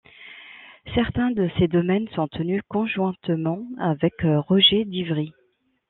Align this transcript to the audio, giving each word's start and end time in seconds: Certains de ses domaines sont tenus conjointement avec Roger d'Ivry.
Certains 0.95 1.29
de 1.29 1.47
ses 1.59 1.67
domaines 1.67 2.07
sont 2.15 2.27
tenus 2.27 2.63
conjointement 2.69 3.63
avec 3.77 4.15
Roger 4.47 4.83
d'Ivry. 4.83 5.31